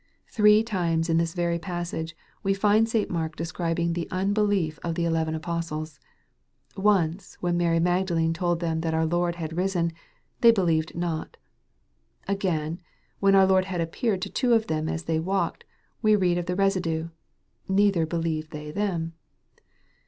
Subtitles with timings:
[0.31, 3.07] Three times in this very passage we find St.
[3.11, 5.99] Mark describ ing the unbelief of the eleven apostles.
[6.75, 9.91] Once, when Mary Magdalene told them that our Lord had risen,"
[10.41, 11.37] they believed not."
[12.27, 12.81] Again,
[13.19, 15.65] when our Lord had appeared to two of them, as they walked,
[16.01, 17.09] we read of the residue,"
[17.67, 19.13] neither believed they them."